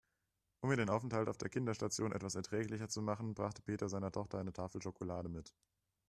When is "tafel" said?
4.51-4.81